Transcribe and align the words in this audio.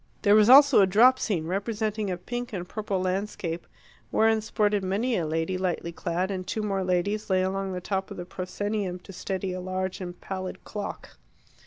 There 0.23 0.33
was 0.33 0.49
also 0.49 0.81
a 0.81 0.87
drop 0.87 1.19
scene, 1.19 1.45
representing 1.45 2.09
a 2.09 2.17
pink 2.17 2.53
and 2.53 2.67
purple 2.67 2.99
landscape, 2.99 3.67
wherein 4.09 4.41
sported 4.41 4.83
many 4.83 5.15
a 5.15 5.27
lady 5.27 5.59
lightly 5.59 5.91
clad, 5.91 6.31
and 6.31 6.47
two 6.47 6.63
more 6.63 6.83
ladies 6.83 7.29
lay 7.29 7.43
along 7.43 7.71
the 7.73 7.81
top 7.81 8.09
of 8.09 8.17
the 8.17 8.25
proscenium 8.25 8.97
to 9.01 9.13
steady 9.13 9.53
a 9.53 9.61
large 9.61 10.01
and 10.01 10.19
pallid 10.19 10.63
clock. 10.63 11.17